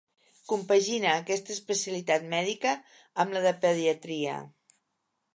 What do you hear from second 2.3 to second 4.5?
mèdica amb la de pediatria.